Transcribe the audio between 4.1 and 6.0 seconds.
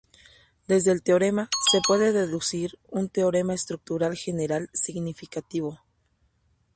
General significativo.